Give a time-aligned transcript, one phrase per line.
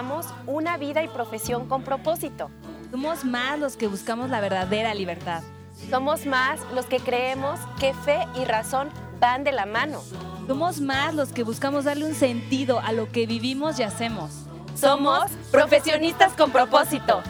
[0.00, 2.50] Somos más los que anhelamos una vida y profesión con propósito.
[2.90, 5.42] Somos más los que buscamos la verdadera libertad.
[5.90, 8.88] Somos más los que creemos que fe y razón
[9.20, 10.00] van de la mano.
[10.46, 14.46] Somos más los que buscamos darle un sentido a lo que vivimos y hacemos.
[14.74, 17.22] Somos profesionistas con propósito.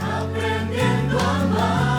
[0.00, 1.98] Aprendiendo a amar.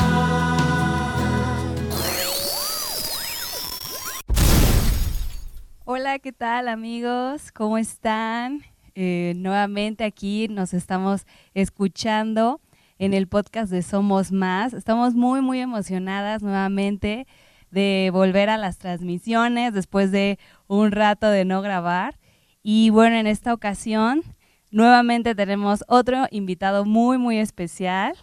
[5.84, 7.52] Hola, ¿qué tal amigos?
[7.52, 8.69] ¿Cómo están?
[8.96, 12.62] Eh, nuevamente aquí nos estamos escuchando
[12.98, 14.74] en el podcast de Somos Más.
[14.74, 17.28] Estamos muy, muy emocionadas nuevamente
[17.72, 22.20] de volver a las transmisiones después de un rato de no grabar.
[22.64, 24.24] Y bueno, en esta ocasión
[24.72, 28.16] nuevamente tenemos otro invitado muy, muy especial,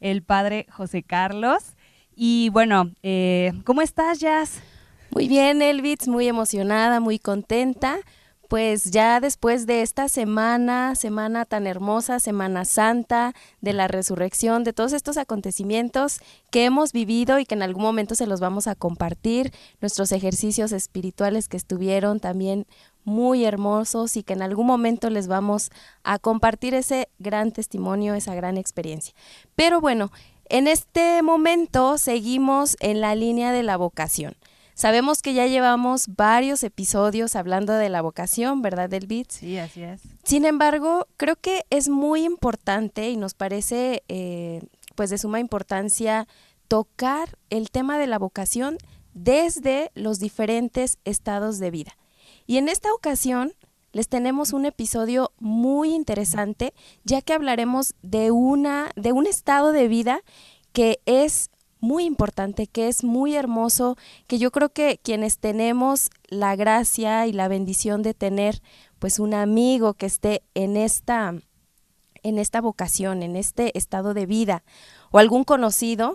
[0.00, 1.76] el padre José Carlos.
[2.14, 4.62] Y bueno, eh, ¿cómo estás, Jazz?
[5.10, 7.98] Muy bien, Elvitz, muy emocionada, muy contenta
[8.48, 14.72] pues ya después de esta semana, semana tan hermosa, Semana Santa, de la resurrección, de
[14.72, 18.74] todos estos acontecimientos que hemos vivido y que en algún momento se los vamos a
[18.74, 22.66] compartir, nuestros ejercicios espirituales que estuvieron también
[23.04, 25.70] muy hermosos y que en algún momento les vamos
[26.02, 29.14] a compartir ese gran testimonio, esa gran experiencia.
[29.54, 30.10] Pero bueno,
[30.48, 34.36] en este momento seguimos en la línea de la vocación.
[34.76, 39.30] Sabemos que ya llevamos varios episodios hablando de la vocación, ¿verdad, Delbit?
[39.30, 40.02] Sí, así es.
[40.22, 44.60] Sin embargo, creo que es muy importante y nos parece eh,
[44.94, 46.28] pues de suma importancia
[46.68, 48.76] tocar el tema de la vocación
[49.14, 51.96] desde los diferentes estados de vida.
[52.46, 53.54] Y en esta ocasión
[53.92, 59.88] les tenemos un episodio muy interesante, ya que hablaremos de una de un estado de
[59.88, 60.20] vida
[60.74, 61.48] que es
[61.80, 67.32] muy importante, que es muy hermoso, que yo creo que quienes tenemos la gracia y
[67.32, 68.62] la bendición de tener
[68.98, 71.34] pues un amigo que esté en esta
[72.22, 74.64] en esta vocación, en este estado de vida
[75.12, 76.14] o algún conocido,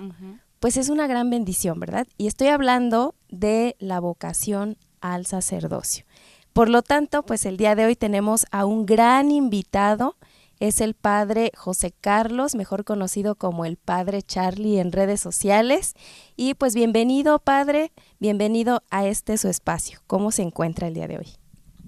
[0.60, 2.06] pues es una gran bendición, ¿verdad?
[2.18, 6.06] Y estoy hablando de la vocación al sacerdocio.
[6.54, 10.18] Por lo tanto, pues el día de hoy tenemos a un gran invitado
[10.62, 15.96] es el padre José Carlos, mejor conocido como el padre Charlie en redes sociales.
[16.38, 20.02] Y pues bienvenido, padre, bienvenido a este su espacio.
[20.06, 21.26] ¿Cómo se encuentra el día de hoy?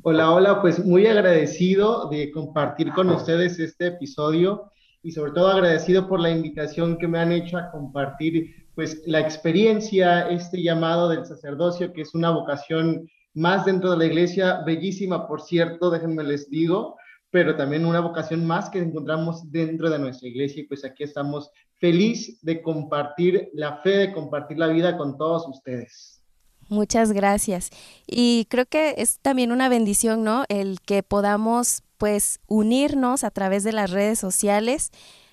[0.01, 4.72] Hola, hola, pues muy agradecido de compartir con ustedes este episodio
[5.03, 9.19] y sobre todo agradecido por la invitación que me han hecho a compartir pues la
[9.19, 15.28] experiencia, este llamado del sacerdocio, que es una vocación más dentro de la iglesia, bellísima,
[15.28, 16.97] por cierto, déjenme les digo,
[17.33, 21.49] pero también una vocación más que encontramos dentro de nuestra iglesia y pues aquí estamos
[21.79, 26.21] feliz de compartir la fe, de compartir la vida con todos ustedes.
[26.69, 27.71] Muchas gracias.
[28.05, 30.45] Y creo que es también una bendición, ¿no?
[30.47, 34.91] El que podamos pues unirnos a través de las redes sociales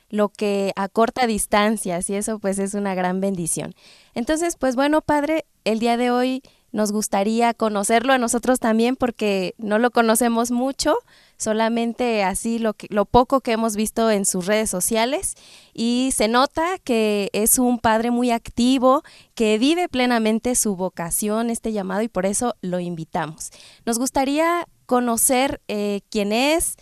[0.08, 3.74] lo que a corta distancia, y eso pues es una gran bendición.
[4.14, 9.54] Entonces, pues bueno, Padre, el día de hoy nos gustaría conocerlo a nosotros también porque
[9.58, 10.96] no lo conocemos mucho,
[11.40, 15.34] solamente así lo, que, lo poco que hemos visto en sus redes sociales
[15.72, 19.02] y se nota que es un padre muy activo,
[19.34, 23.50] que vive plenamente su vocación, este llamado y por eso lo invitamos.
[23.86, 26.76] Nos gustaría conocer eh, quién es,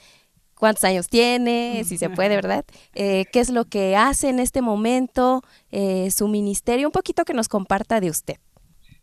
[0.56, 2.64] cuántos años tiene, si se puede, ¿verdad?
[2.94, 6.88] Eh, ¿Qué es lo que hace en este momento, eh, su ministerio?
[6.88, 8.38] Un poquito que nos comparta de usted.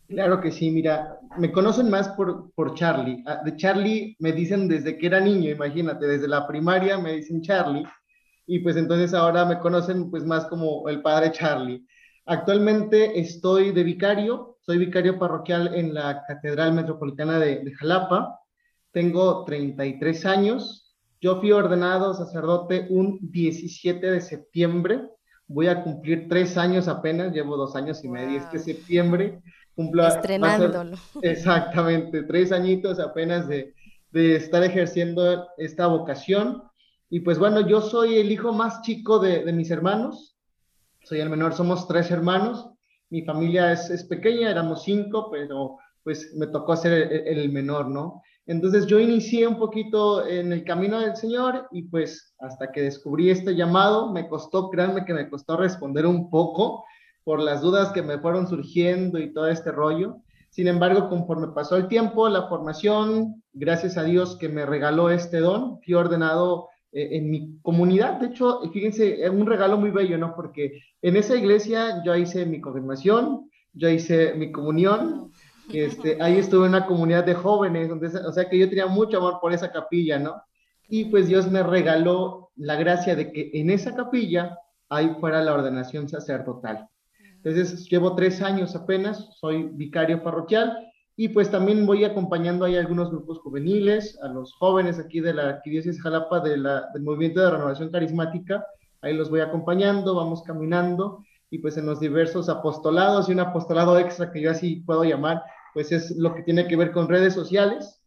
[0.08, 3.22] Claro que sí, mira, me conocen más por, por Charlie.
[3.26, 7.42] Ah, de Charlie me dicen desde que era niño, imagínate, desde la primaria me dicen
[7.42, 7.84] Charlie,
[8.46, 11.84] y pues entonces ahora me conocen pues más como el padre Charlie.
[12.24, 18.40] Actualmente estoy de vicario, soy vicario parroquial en la Catedral Metropolitana de, de Jalapa,
[18.92, 25.02] tengo 33 años, yo fui ordenado sacerdote un 17 de septiembre,
[25.48, 29.40] voy a cumplir tres años apenas, llevo dos años y medio este septiembre,
[29.76, 30.96] Estrenándolo.
[31.22, 33.74] exactamente, tres añitos apenas de,
[34.10, 36.62] de, estar ejerciendo esta vocación.
[37.10, 40.36] Y pues bueno, yo soy el hijo más chico de, de mis hermanos,
[41.04, 42.70] soy el menor, somos tres hermanos,
[43.10, 47.88] mi familia es, es, pequeña, éramos cinco, pero pues me tocó ser el, el menor,
[47.88, 48.22] ¿no?
[48.46, 53.30] Entonces yo inicié un poquito en el camino del Señor y pues hasta que descubrí
[53.30, 56.84] este llamado, me costó, créanme que me costó responder un poco,
[57.26, 60.18] por las dudas que me fueron surgiendo y todo este rollo.
[60.48, 65.40] Sin embargo, conforme pasó el tiempo, la formación, gracias a Dios que me regaló este
[65.40, 68.20] don, fui ordenado eh, en mi comunidad.
[68.20, 70.36] De hecho, fíjense, es un regalo muy bello, ¿no?
[70.36, 75.32] Porque en esa iglesia yo hice mi confirmación, yo hice mi comunión,
[75.72, 79.16] Este, ahí estuve en una comunidad de jóvenes, donde, o sea que yo tenía mucho
[79.16, 80.40] amor por esa capilla, ¿no?
[80.88, 84.56] Y pues Dios me regaló la gracia de que en esa capilla
[84.88, 86.88] ahí fuera la ordenación sacerdotal.
[87.46, 90.76] Entonces, llevo tres años apenas, soy vicario parroquial
[91.16, 95.50] y pues también voy acompañando ahí algunos grupos juveniles, a los jóvenes aquí de la
[95.50, 98.66] Arquidiócesis Jalapa de la, del Movimiento de Renovación Carismática,
[99.00, 103.96] ahí los voy acompañando, vamos caminando y pues en los diversos apostolados y un apostolado
[103.96, 105.40] extra que yo así puedo llamar,
[105.72, 108.02] pues es lo que tiene que ver con redes sociales.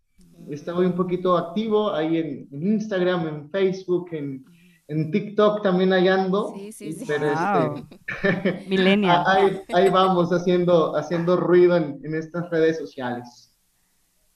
[0.49, 4.43] Estoy un poquito activo ahí en, Instagram, en Facebook, en,
[4.89, 6.53] en TikTok también ahí ando.
[6.55, 7.05] Sí, sí, sí.
[7.07, 7.97] Pero este,
[9.07, 13.53] ahí, ahí, vamos haciendo, haciendo ruido en, en estas redes sociales.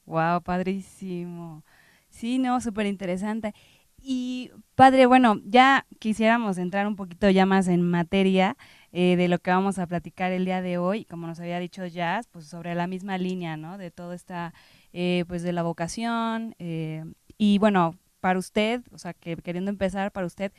[0.06, 1.64] Wow, padrísimo.
[2.10, 3.54] Sí, no, súper interesante.
[4.00, 8.56] Y padre, bueno, ya quisiéramos entrar un poquito ya más en materia.
[8.96, 11.84] Eh, de lo que vamos a platicar el día de hoy, como nos había dicho
[11.88, 13.80] Jazz, pues sobre la misma línea, ¿no?
[13.80, 14.54] De todo esta,
[14.94, 16.54] eh, pues de la vocación.
[16.60, 17.04] Eh,
[17.40, 20.54] y bueno, para usted, o sea, que queriendo empezar, para usted,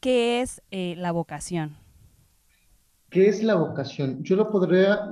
[0.00, 1.74] ¿qué es la vocación?
[3.08, 4.22] ¿Qué es la vocación?
[4.22, 5.08] Yo lo podría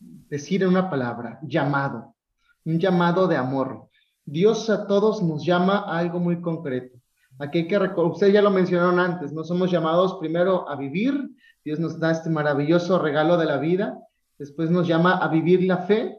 [0.00, 2.16] decir en una palabra, llamado,
[2.64, 3.88] un llamado de amor.
[4.24, 6.98] Dios a todos nos llama a algo muy concreto.
[7.38, 11.30] Aquí hay que ustedes ya lo mencionaron antes, no somos llamados primero a vivir,
[11.64, 13.96] Dios nos da este maravilloso regalo de la vida,
[14.36, 16.18] después nos llama a vivir la fe,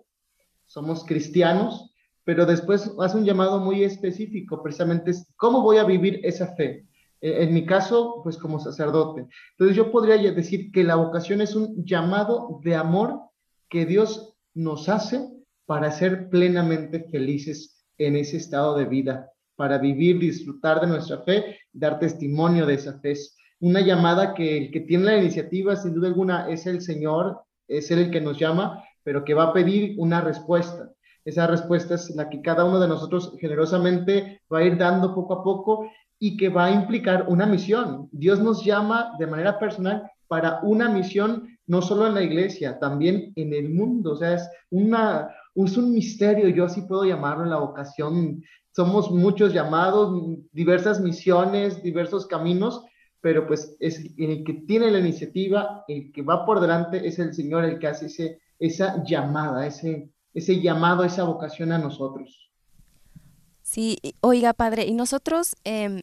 [0.66, 1.89] somos cristianos,
[2.30, 6.86] pero después hace un llamado muy específico, precisamente es cómo voy a vivir esa fe.
[7.20, 9.26] E, en mi caso, pues como sacerdote.
[9.54, 13.20] Entonces yo podría decir que la vocación es un llamado de amor
[13.68, 15.28] que Dios nos hace
[15.66, 21.58] para ser plenamente felices en ese estado de vida, para vivir, disfrutar de nuestra fe,
[21.74, 23.16] dar testimonio de esa fe
[23.60, 27.90] una llamada que el que tiene la iniciativa, sin duda alguna, es el Señor, es
[27.90, 30.92] Él el que nos llama, pero que va a pedir una respuesta.
[31.30, 35.36] Esa respuesta es la que cada uno de nosotros generosamente va a ir dando poco
[35.36, 35.88] a poco
[36.18, 38.10] y que va a implicar una misión.
[38.12, 43.32] Dios nos llama de manera personal para una misión, no solo en la iglesia, también
[43.36, 44.14] en el mundo.
[44.14, 48.44] O sea, es, una, es un misterio, yo así puedo llamarlo, la vocación.
[48.72, 50.12] Somos muchos llamados,
[50.52, 52.84] diversas misiones, diversos caminos,
[53.22, 57.36] pero pues es el que tiene la iniciativa, el que va por delante es el
[57.36, 62.50] Señor el que hace ese, esa llamada, ese, ese llamado, esa vocación a nosotros.
[63.62, 66.02] Sí, oiga padre, y nosotros, em,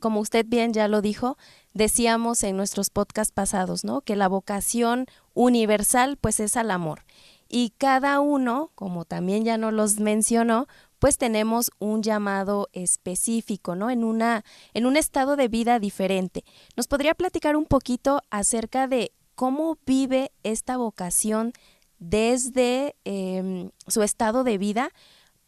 [0.00, 1.36] como usted bien ya lo dijo,
[1.72, 4.00] decíamos en nuestros podcasts pasados, ¿no?
[4.02, 7.04] Que la vocación universal pues es al amor.
[7.48, 10.66] Y cada uno, como también ya nos los mencionó,
[10.98, 13.90] pues tenemos un llamado específico, ¿no?
[13.90, 16.44] En, una, en un estado de vida diferente.
[16.76, 21.54] ¿Nos podría platicar un poquito acerca de cómo vive esta vocación
[22.00, 24.90] desde em, su estado de vida?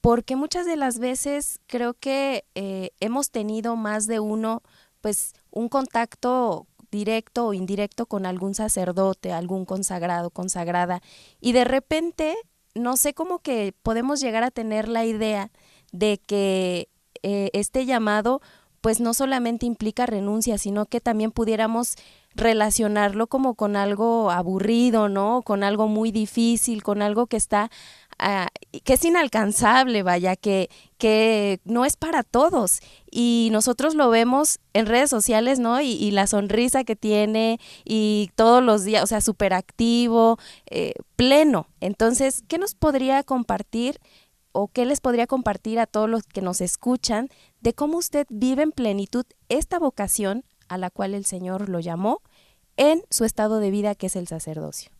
[0.00, 4.62] Porque muchas de las veces creo que eh, hemos tenido más de uno,
[5.00, 11.02] pues un contacto directo o indirecto con algún sacerdote, algún consagrado, consagrada,
[11.40, 12.36] y de repente
[12.74, 15.50] no sé cómo que podemos llegar a tener la idea
[15.92, 16.88] de que
[17.22, 18.40] eh, este llamado
[18.80, 21.94] pues no solamente implica renuncia, sino que también pudiéramos
[22.34, 25.42] relacionarlo como con algo aburrido, ¿no?
[25.42, 27.70] Con algo muy difícil, con algo que está,
[28.18, 28.48] ah,
[28.84, 32.80] que es inalcanzable, vaya, que, que no es para todos.
[33.10, 35.80] Y nosotros lo vemos en redes sociales, ¿no?
[35.80, 41.66] Y, la sonrisa que tiene y todos los días, o sea, súper activo, eh, pleno.
[41.80, 43.98] Entonces, ¿qué nos podría compartir
[44.52, 47.28] o qué les podría compartir a todos los que nos escuchan
[47.60, 52.20] de cómo usted vive en plenitud esta vocación a la cual el Señor lo llamó
[52.76, 54.90] en su estado de vida que es el sacerdocio?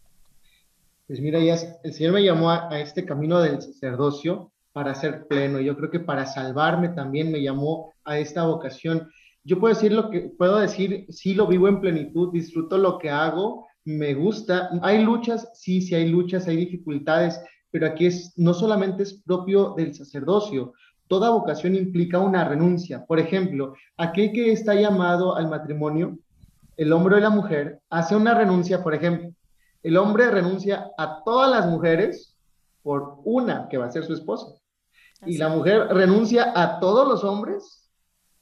[1.06, 5.60] Pues mira, el Señor me llamó a, este camino del sacerdocio para ser pleno.
[5.60, 9.10] Yo creo que para salvarme también me llamó a esta vocación.
[9.44, 13.10] Yo puedo decir lo que puedo decir, sí lo vivo en plenitud, disfruto lo que
[13.10, 14.70] hago, me gusta.
[14.82, 19.74] Hay luchas, sí, sí hay luchas, hay dificultades, pero aquí es no solamente es propio
[19.76, 20.72] del sacerdocio,
[21.12, 23.04] toda vocación implica una renuncia.
[23.04, 26.16] Por ejemplo, aquel que está llamado al matrimonio,
[26.78, 29.30] el hombre o la mujer, hace una renuncia, por ejemplo,
[29.82, 32.34] el hombre renuncia a todas las mujeres
[32.82, 34.54] por una que va a ser su esposa.
[35.26, 37.90] Y la mujer renuncia a todos los hombres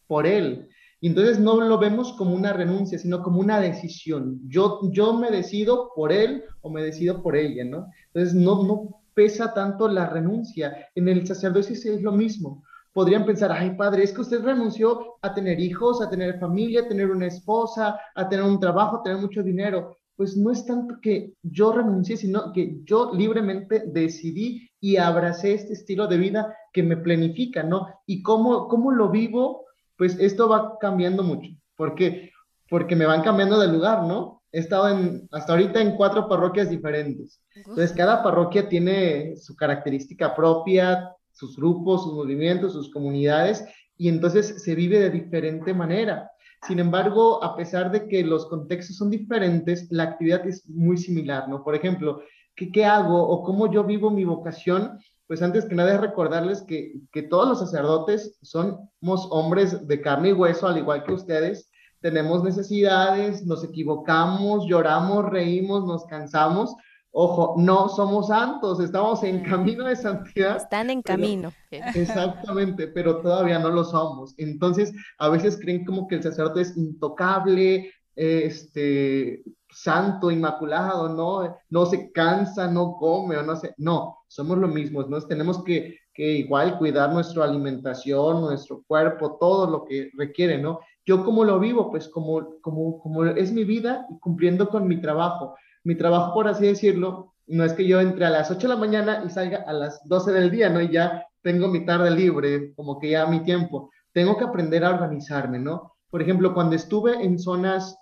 [0.07, 0.69] por él.
[1.01, 4.43] Y entonces no lo vemos como una renuncia, sino como una decisión.
[4.47, 7.89] Yo, yo me decido por él o me decido por ella, ¿no?
[8.15, 10.89] Entonces no, no pesa tanto la renuncia.
[10.95, 12.63] En el sacerdocio es lo mismo.
[12.93, 16.89] Podrían pensar, ay padre, es que usted renunció a tener hijos, a tener familia, a
[16.89, 19.97] tener una esposa, a tener un trabajo, a tener mucho dinero.
[20.17, 25.73] pues no es tanto que yo renuncié, sino que yo libremente decidí y abracé este
[25.73, 27.89] estilo de vida que me planifica, ¿no?
[28.05, 29.65] Y cómo, cómo lo vivo,
[29.97, 31.51] pues esto va cambiando mucho.
[31.75, 32.33] ¿Por qué?
[32.69, 34.40] Porque me van cambiando de lugar, ¿no?
[34.53, 37.41] He estado en, hasta ahorita en cuatro parroquias diferentes.
[37.55, 43.65] Entonces, cada parroquia tiene su característica propia, sus grupos, sus movimientos, sus comunidades,
[43.97, 46.31] y entonces se vive de diferente manera.
[46.67, 51.49] Sin embargo, a pesar de que los contextos son diferentes, la actividad es muy similar,
[51.49, 51.65] ¿no?
[51.65, 52.23] Por ejemplo,
[52.55, 54.99] ¿qué, qué hago o cómo yo vivo mi vocación?
[55.27, 60.31] Pues antes que nada es recordarles que, que todos los sacerdotes somos hombres de carne
[60.31, 61.71] y hueso, al igual que ustedes.
[62.01, 66.75] Tenemos necesidades, nos equivocamos, lloramos, reímos, nos cansamos,
[67.13, 70.59] Ojo, no somos santos, estamos en camino de santidad.
[70.59, 71.53] Están en camino.
[71.71, 74.35] exactamente, pero todavía no lo somos.
[74.39, 81.57] Entonces, a veces creen como que el sacerdote es intocable, este, santo, inmaculado, ¿no?
[81.69, 83.75] No se cansa, no come o no sé.
[83.77, 85.21] No, somos lo mismo, ¿no?
[85.23, 90.81] Tenemos que, que igual cuidar nuestra alimentación, nuestro cuerpo, todo lo que requiere, ¿no?
[91.07, 95.01] Yo como lo vivo, pues como, como, como es mi vida y cumpliendo con mi
[95.01, 98.75] trabajo mi trabajo, por así decirlo, no es que yo entre a las 8 de
[98.75, 100.81] la mañana y salga a las 12 del día, ¿no?
[100.81, 103.91] Y ya tengo mi tarde libre, como que ya mi tiempo.
[104.13, 105.95] Tengo que aprender a organizarme, ¿no?
[106.11, 107.97] Por ejemplo, cuando estuve en zonas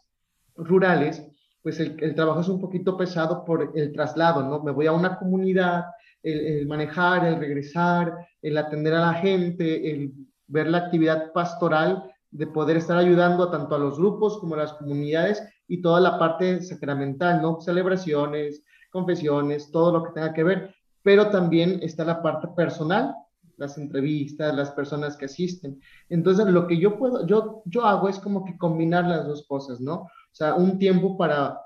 [0.56, 1.24] rurales,
[1.62, 4.62] pues el, trabajo es un poquito pesado por el traslado, ¿no?
[4.62, 5.84] Me voy a una comunidad,
[6.22, 10.12] el, manejar, el regresar, el atender a la gente, el
[10.46, 14.74] ver la actividad pastoral, de poder estar ayudando tanto a los grupos como a las
[14.74, 17.60] comunidades y toda la parte sacramental, ¿no?
[17.60, 23.14] Celebraciones, confesiones, todo lo que tenga que ver, pero también está la parte personal,
[23.56, 25.80] las entrevistas, las personas que asisten.
[26.08, 29.80] Entonces, lo que yo puedo, yo, yo hago es como que combinar las dos cosas,
[29.80, 29.94] ¿no?
[29.94, 31.58] O sea, un tiempo para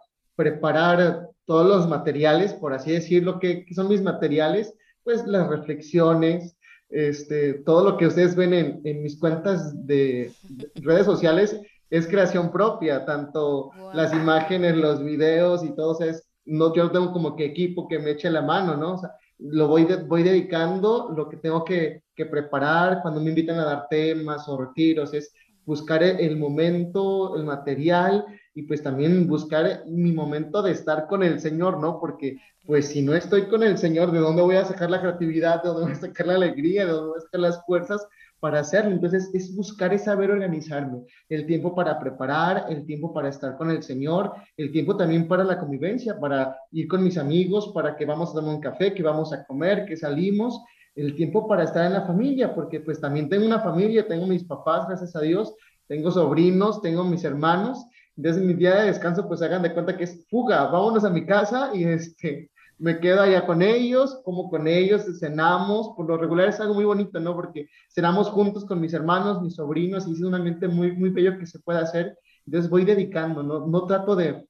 [0.42, 6.56] preparar todos los materiales, por así decirlo, que, son mis materiales, pues las reflexiones,
[6.90, 10.32] este, todo lo que ustedes ven en, en mis cuentas de,
[10.74, 16.28] redes sociales es creación propia, tanto las imágenes, los videos y todo, o sea, es,
[16.44, 18.94] no, yo no tengo como que equipo que me eche la mano, ¿no?
[18.94, 23.60] O sea, lo voy, voy dedicando, lo que tengo que, que, preparar cuando me invitan
[23.60, 25.32] a dar temas o retiros, es
[25.64, 31.40] buscar el, momento, el material y pues también buscar mi momento de estar con el
[31.40, 31.98] Señor, ¿no?
[32.00, 35.62] Porque pues si no estoy con el Señor, ¿de dónde voy a sacar la creatividad?
[35.62, 36.86] ¿De dónde voy a sacar la alegría?
[36.86, 38.06] ¿De dónde voy a sacar las fuerzas?
[38.42, 38.90] para hacerlo.
[38.90, 41.04] Entonces, es buscar y saber organizarme.
[41.28, 45.44] El tiempo para preparar, el tiempo para estar con el Señor, el tiempo también para
[45.44, 49.02] la convivencia, para ir con mis amigos, para que vamos a tomar un café, que
[49.04, 50.60] vamos a comer, que salimos.
[50.96, 54.42] El tiempo para estar en la familia, porque pues también tengo una familia, tengo mis
[54.42, 55.54] papás, gracias a Dios,
[55.86, 57.86] tengo sobrinos, tengo mis hermanos.
[58.16, 61.24] Entonces, mi día de descanso, pues hagan de cuenta que es fuga, vámonos a mi
[61.24, 66.48] casa y este, me quedo allá con ellos, como con ellos, cenamos, por lo regular
[66.48, 67.34] es algo muy bonito, ¿no?
[67.34, 71.38] Porque cenamos juntos con mis hermanos, mis sobrinos, y es un ambiente muy, muy bello
[71.38, 72.18] que se puede hacer.
[72.44, 74.46] Entonces voy dedicando, no, no trato de,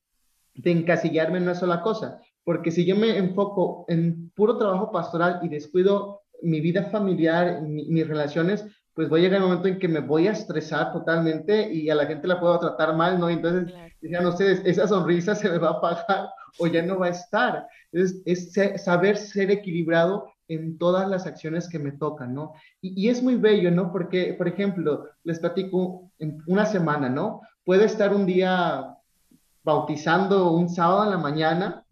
[0.55, 5.41] de encasillarme en una sola cosa, porque si yo me enfoco en puro trabajo pastoral
[5.43, 8.65] y descuido mi vida familiar, mis relaciones,
[8.95, 11.95] pues voy a llegar un momento en que me voy a estresar totalmente y a
[11.95, 13.31] la gente la puedo tratar mal, ¿no?
[13.31, 14.29] Entonces, claro.
[14.29, 17.67] ustedes, esa sonrisa se me va a apagar o ya no va a estar.
[17.93, 22.53] Es, es saber ser equilibrado en todas las acciones que me tocan, ¿no?
[22.83, 23.91] Y, y, es muy bello, ¿no?
[23.91, 27.41] Porque, por ejemplo, les platico en una semana, ¿no?
[27.65, 28.99] Puedo estar un día
[29.65, 31.85] bautizando un sábado en la mañana,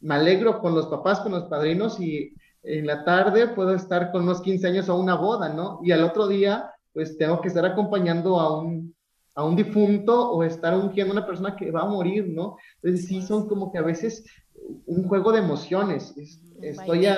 [0.00, 4.22] me alegro con los papás, con los padrinos y en la tarde puedo estar con
[4.22, 5.80] unos 15 años a una boda, ¿no?
[5.82, 8.94] Y al otro día, pues tengo que estar acompañando a un,
[9.34, 12.56] a un difunto o estar ungiendo a una persona que va a morir, ¿no?
[12.82, 14.24] Entonces sí son como que a veces
[14.86, 16.14] un juego de emociones.
[16.60, 17.08] Estoy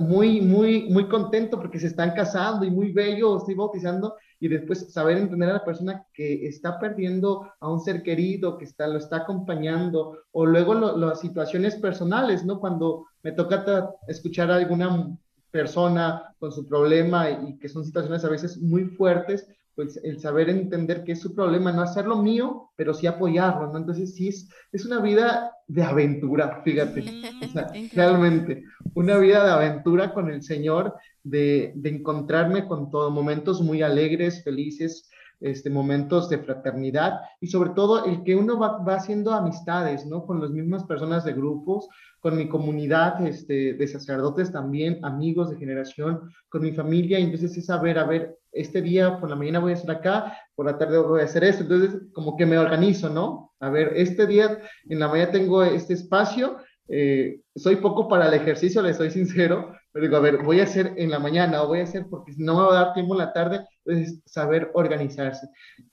[0.00, 4.92] muy, muy, muy contento porque se están casando y muy bello, estoy bautizando y después
[4.92, 8.98] saber entender a la persona que está perdiendo a un ser querido, que está, lo
[8.98, 12.60] está acompañando, o luego las situaciones personales, ¿no?
[12.60, 15.16] Cuando me toca escuchar a alguna
[15.50, 19.48] persona con su problema y que son situaciones a veces muy fuertes,
[19.78, 23.78] pues el saber entender que es su problema, no hacerlo mío, pero sí apoyarlo, ¿no?
[23.78, 27.04] Entonces sí es, es una vida de aventura, fíjate,
[27.94, 33.82] realmente, una vida de aventura con el Señor, de, de encontrarme con todos momentos muy
[33.82, 35.08] alegres, felices,
[35.40, 40.26] este, momentos de fraternidad y sobre todo el que uno va, va haciendo amistades, ¿no?
[40.26, 45.56] Con las mismas personas de grupos, con mi comunidad este, de sacerdotes también, amigos de
[45.56, 49.72] generación, con mi familia, entonces es saber, a ver, este día por la mañana voy
[49.72, 53.08] a estar acá, por la tarde voy a hacer esto, entonces como que me organizo,
[53.08, 53.52] ¿no?
[53.60, 58.34] A ver, este día en la mañana tengo este espacio, eh, soy poco para el
[58.34, 61.68] ejercicio, le soy sincero, pero digo, a ver, voy a hacer en la mañana o
[61.68, 64.70] voy a hacer porque no me va a dar tiempo en la tarde, entonces saber
[64.74, 65.48] organizarse.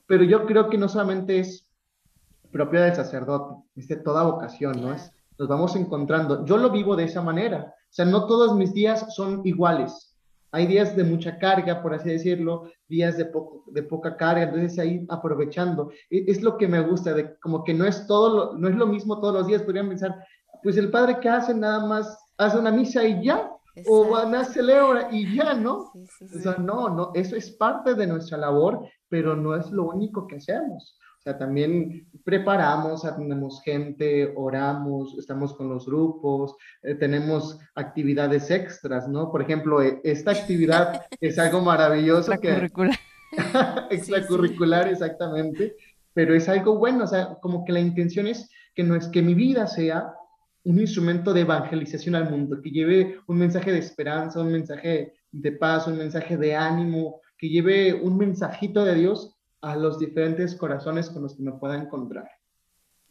[0.05, 1.69] Pero yo creo que no solamente es
[2.51, 4.93] propia del sacerdote, es de toda vocación, ¿no?
[4.93, 6.45] Es, nos vamos encontrando.
[6.45, 10.14] Yo lo vivo de esa manera, o sea, no todos mis días son iguales.
[10.55, 14.79] Hay días de mucha carga, por así decirlo, días de, poco, de poca carga, entonces
[14.79, 15.91] ahí aprovechando.
[16.09, 18.87] E, es, lo que me gusta, de como que no es todo, no es lo
[18.87, 20.15] mismo todos los días, podrían pensar,
[20.63, 23.51] pues el padre que hace nada más hace una misa y ya,
[23.85, 25.91] o van a celebrar y ya, ¿no?
[25.93, 30.25] O sea, no, no, eso es parte de nuestra labor, pero no es lo único
[30.25, 30.97] que hacemos.
[31.25, 39.31] Sea, también preparamos, atendemos gente, oramos, estamos con los grupos, eh, tenemos actividades extras, ¿no?
[39.31, 42.31] Por ejemplo, e, esta actividad es algo maravilloso.
[42.31, 42.95] Extracurricular.
[43.89, 45.75] Que, extracurricular, exactamente,
[46.13, 49.23] pero es algo bueno, o sea, como que la intención es que no es que
[49.23, 50.13] mi vida sea
[50.63, 55.51] un instrumento de evangelización al mundo, que lleve un mensaje de esperanza, un mensaje de
[55.53, 59.34] paz, un mensaje de ánimo, que lleve un mensajito de Dios
[59.65, 62.29] a los diferentes corazones con los que me pueda encontrar.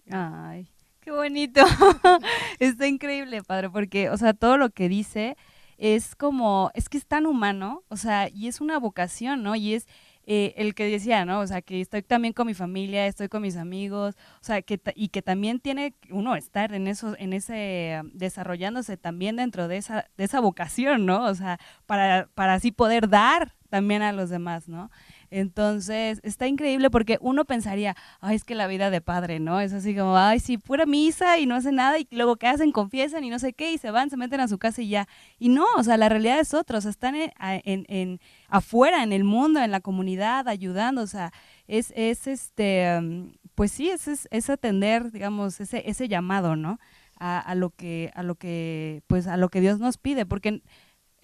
[0.08, 0.68] Ay,
[1.00, 1.60] qué bonito.
[2.60, 5.36] Está increíble, padre, porque, o sea, todo lo que dice
[5.78, 9.56] es como, es que es tan humano, o sea, y es una vocación, ¿no?
[9.56, 9.88] Y es,
[10.26, 11.40] eh, el que decía, ¿no?
[11.40, 14.80] O sea, que estoy también con mi familia, estoy con mis amigos, o sea, que
[14.94, 20.06] y que también tiene uno estar en eso, en ese, desarrollándose también dentro de esa,
[20.16, 21.24] de esa vocación, ¿no?
[21.24, 24.90] O sea, para, para así poder dar también a los demás, ¿no?
[25.34, 29.58] Entonces, está increíble porque uno pensaría, ay, es que la vida de padre, ¿no?
[29.58, 32.70] Es así como, ay, sí, pura misa y no hace nada y luego ¿qué hacen?
[32.70, 35.08] Confiesan y no sé qué y se van, se meten a su casa y ya.
[35.40, 37.32] Y no, o sea, la realidad es otra, o sea, están en,
[37.64, 41.32] en, afuera, en el mundo, en la comunidad, ayudando, o sea,
[41.66, 46.78] es, es este, mm, pues sí, es, es, atender, digamos, ese, ese llamado, ¿no?
[47.18, 50.62] A, a, lo que, a lo que, pues a lo que Dios nos pide, porque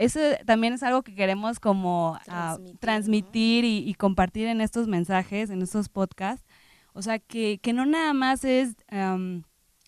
[0.01, 5.61] eso también es algo que queremos como ah, transmitir, y, compartir en estos mensajes, en
[5.61, 6.47] estos podcasts.
[6.95, 8.77] O sea, que, que no nada más es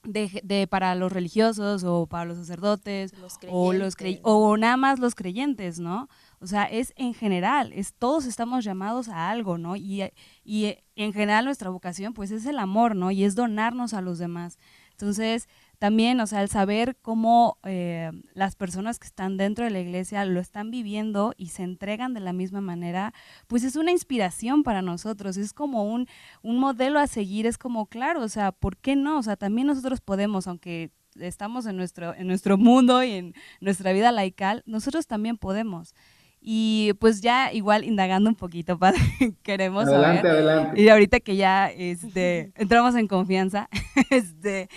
[0.04, 3.14] de, para los religiosos o para los sacerdotes
[3.48, 6.10] o, los o nada más los creyentes, ¿no?
[6.40, 9.76] O sea, es en general, es todos estamos llamados a algo, ¿no?
[9.76, 10.02] Y,
[10.44, 13.10] y en general nuestra vocación pues es el amor, ¿no?
[13.10, 14.58] Y es donarnos a los demás.
[14.90, 15.48] Entonces,
[15.82, 20.24] también, o sea, el saber cómo eh, las personas que están dentro de la iglesia
[20.24, 23.12] lo están viviendo y se entregan de la misma manera,
[23.48, 26.06] pues es una inspiración para nosotros, es como un,
[26.40, 29.18] un modelo a seguir, es como, claro, o sea, ¿por qué no?
[29.18, 33.92] O sea, también nosotros podemos, aunque estamos en nuestro, en nuestro mundo y en nuestra
[33.92, 35.96] vida laical, nosotros también podemos.
[36.40, 39.00] Y pues ya igual indagando un poquito, padre,
[39.42, 40.80] queremos adelante, Adelante.
[40.80, 43.68] Y ahorita que ya este, entramos en confianza,
[44.10, 44.68] este,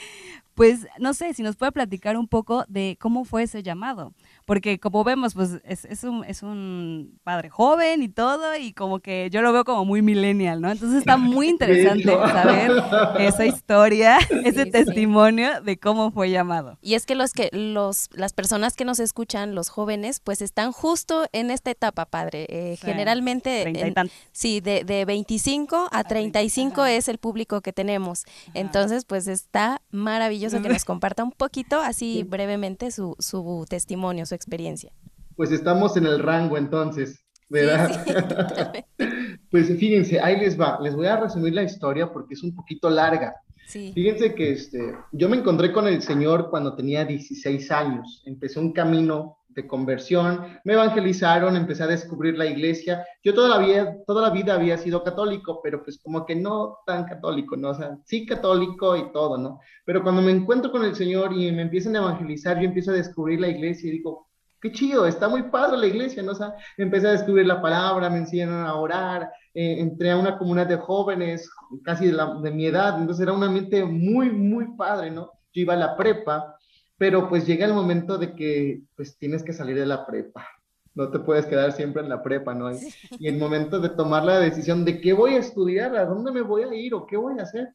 [0.56, 4.13] pues no sé si nos puede platicar un poco de cómo fue ese llamado,
[4.45, 9.29] porque como vemos, pues es, un, es un padre joven y todo, y como que
[9.31, 10.71] yo lo veo como muy millennial, ¿no?
[10.71, 12.71] Entonces está muy interesante saber
[13.19, 16.77] esa historia, ese testimonio de cómo fue llamado.
[16.81, 20.71] Y es que los que los las personas que nos escuchan, los jóvenes, pues están
[20.71, 22.45] justo en esta etapa, padre.
[22.49, 23.93] Eh, generalmente,
[24.31, 28.25] sí, de, de 25 a 35 es el público que tenemos.
[28.53, 34.35] Entonces, pues está maravilloso que nos comparta un poquito, así brevemente, su, su testimonio, su
[34.36, 34.91] experiencia.
[35.36, 38.04] Pues estamos en el rango entonces, ¿verdad?
[39.52, 42.89] pues fíjense, ahí les va, les voy a resumir la historia porque es un poquito
[42.89, 43.34] larga.
[43.67, 48.71] Fíjense que este, yo me encontré con el Señor cuando tenía 16 años, empecé un
[48.71, 53.06] camino de conversión, me evangelizaron, empecé a descubrir la iglesia.
[53.24, 56.80] Yo toda la vida, toda la vida había sido católico, pero pues como que no
[56.86, 57.70] tan católico, ¿no?
[57.70, 59.62] O sea, sí católico y todo, ¿no?
[59.86, 62.96] Pero cuando me encuentro con el Señor y me empiezan a evangelizar, yo empiezo a
[62.96, 64.28] descubrir la iglesia y digo,
[64.60, 66.34] qué chido, está muy padre la iglesia, ¿no?
[66.34, 70.38] O sea, empecé a descubrir la palabra, me enseñaron a orar, eh, entré a una
[70.38, 71.50] comunidad de jóvenes
[71.84, 75.32] casi de, la, de mi edad, entonces era un ambiente muy, muy padre, ¿no?
[75.54, 76.55] Yo iba a la prepa,
[76.97, 80.47] pero pues llega el momento de que pues tienes que salir de la prepa,
[80.93, 82.71] no te puedes quedar siempre en la prepa, ¿no?
[82.71, 86.41] Y el momento de tomar la decisión de qué voy a estudiar, a dónde me
[86.41, 87.73] voy a ir o qué voy a hacer.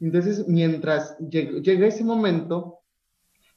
[0.00, 2.80] Entonces, mientras llega ese momento,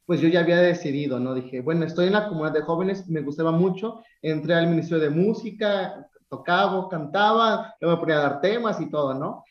[0.06, 1.34] pues yo ya había decidido, ¿no?
[1.34, 5.10] Dije, bueno, estoy en la comunidad de jóvenes, me gustaba mucho, entré al Ministerio de
[5.10, 9.44] Música, tocaba, cantaba, yo me ponía a dar temas y todo, ¿no?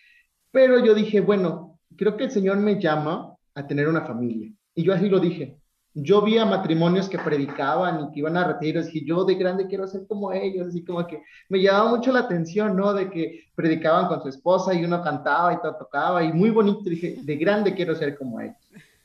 [0.51, 4.51] Pero yo dije, bueno, creo que el Señor me llama a tener una familia.
[4.75, 5.57] Y yo así lo dije.
[5.93, 9.67] yo vi a matrimonios que predicaban y que iban a retiros y yo de grande
[9.67, 12.95] quiero ser como ellos, así como que me llamaba mucho la atención, ¿no?
[12.95, 17.17] De que predicaban con su esposa y uno cantaba y tocaba y muy bonito, dije,
[17.23, 18.57] de grande quiero ser como ellos.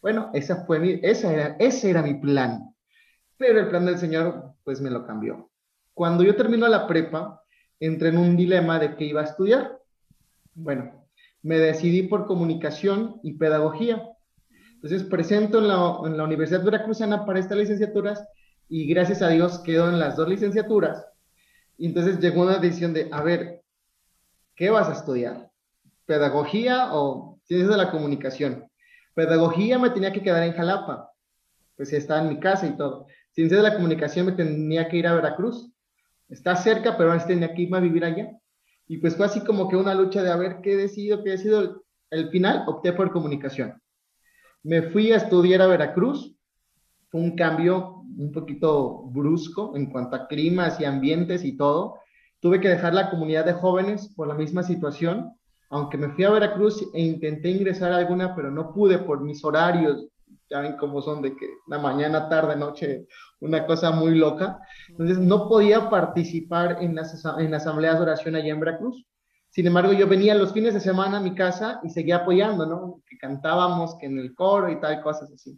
[0.02, 2.72] Bueno, esa fue mi, esa era, ese era mi plan,
[3.38, 5.50] pero el plan del Señor pues me lo cambió.
[5.96, 7.42] Cuando yo termino la prepa,
[7.80, 9.80] entré en un dilema de qué iba a estudiar.
[10.54, 11.08] Bueno,
[11.42, 14.15] me decidí por comunicación y pedagogía
[14.76, 18.24] entonces presento en la, en la Universidad Veracruzana para estas licenciaturas
[18.70, 21.06] y gracias a Dios quedo en las dos licenciaturas.
[21.78, 23.64] Y entonces llegó una decisión de, a ver,
[24.56, 25.50] ¿qué vas a estudiar?
[26.06, 28.70] ¿Pedagogía o ciencias de la comunicación?
[29.14, 31.12] Pedagogía me tenía que quedar en Jalapa,
[31.76, 33.08] pues estaba en mi casa y todo.
[33.32, 35.72] Ciencias de la comunicación me tenía que ir a Veracruz.
[36.30, 38.30] Está cerca, pero antes tenía que irme a vivir allá.
[38.88, 41.84] Y pues fue así como que una lucha de a ver qué decido, qué decido.
[42.10, 43.82] El final opté por comunicación.
[44.66, 46.36] Me fui a estudiar a Veracruz.
[47.12, 52.00] Fue un cambio un poquito brusco en cuanto a climas y ambientes y todo.
[52.40, 55.38] Tuve que dejar la comunidad de jóvenes por la misma situación.
[55.70, 59.46] Aunque me fui a Veracruz e intenté ingresar a alguna, pero no pude por mis
[59.46, 60.08] horarios.
[60.50, 63.06] Ya ven cómo son de que la mañana, tarde, noche,
[63.42, 64.58] una cosa muy loca.
[64.90, 69.06] Entonces no podía participar en las, en asambleas de oración allá en Veracruz.
[69.56, 73.02] Sin embargo, yo venía los fines de semana a mi casa y seguía apoyando, ¿no?
[73.08, 75.58] Que cantábamos, que en el coro y tal, cosas así.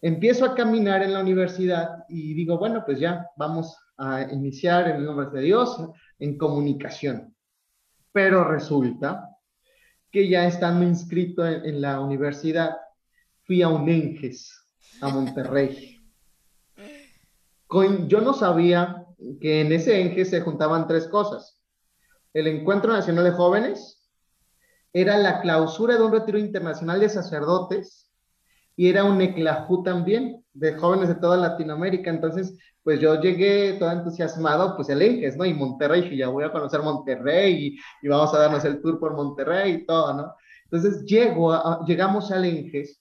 [0.00, 4.96] Empiezo a caminar en la universidad y digo, bueno, pues ya, vamos a iniciar en
[4.96, 5.86] el nombre de Dios
[6.18, 7.36] en comunicación.
[8.10, 9.28] Pero resulta
[10.10, 12.78] que ya estando inscrito en, la universidad,
[13.42, 14.50] fui a un ENGES,
[15.02, 16.00] a Monterrey.
[18.08, 19.04] yo no sabía
[19.42, 21.59] que en ese ENGES se juntaban tres cosas
[22.34, 24.00] el Encuentro Nacional de Jóvenes,
[24.92, 28.10] era la clausura de un retiro internacional de sacerdotes
[28.76, 32.10] y era un eclajú también de jóvenes de toda Latinoamérica.
[32.10, 35.44] Entonces, pues yo llegué todo entusiasmado, pues el Enges, ¿no?
[35.44, 39.14] Y Monterrey, y ya voy a conocer Monterrey y, vamos a darnos el tour por
[39.14, 40.34] Monterrey y todo, ¿no?
[40.64, 43.00] Entonces llego llegamos al Enges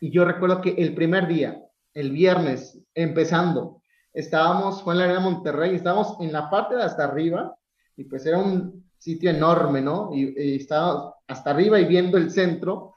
[0.00, 1.60] y yo recuerdo que el primer día,
[1.94, 7.04] el viernes, empezando, estábamos, fue en la arena Monterrey, estábamos en la parte de hasta
[7.04, 7.56] arriba,
[7.96, 10.10] y pues era un sitio enorme, ¿no?
[10.14, 12.94] Y, estaba hasta arriba y viendo el centro,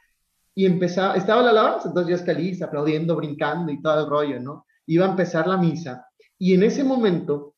[0.53, 4.65] y empezaba, estaba la alabanza, entonces yo escalí, aplaudiendo, brincando y todo el rollo, ¿no?
[4.85, 6.05] Iba a empezar la misa,
[6.37, 7.55] y en ese momento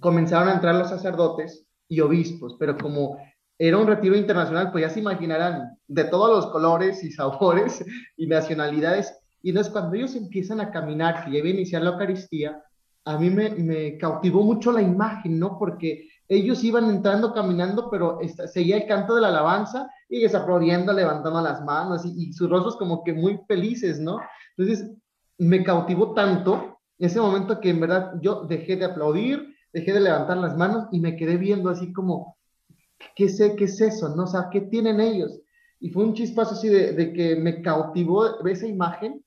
[0.00, 3.16] comenzaron a entrar los sacerdotes y obispos, pero como
[3.58, 7.84] era un retiro internacional, pues ya se imaginarán de todos los colores y sabores
[8.16, 11.90] y nacionalidades, y entonces cuando ellos empiezan a caminar, que ya iba a iniciar la
[11.90, 12.62] Eucaristía,
[13.04, 15.58] a mí me, me cautivó mucho la imagen, ¿no?
[15.58, 18.18] Porque ellos iban entrando caminando, pero
[18.52, 20.32] seguía el canto de la alabanza y ellos
[20.92, 24.18] levantando las manos y, sus rostros como que muy felices, ¿no?
[24.56, 24.90] Entonces,
[25.38, 30.36] me cautivó tanto ese momento que en verdad yo dejé de aplaudir, dejé de levantar
[30.36, 32.36] las manos y me quedé viendo así como,
[33.14, 34.14] ¿qué sé, qué es eso?
[34.14, 34.24] ¿No?
[34.24, 35.40] O sea, ¿qué tienen ellos?
[35.80, 39.24] Y fue un chispazo así de, que me cautivó esa imagen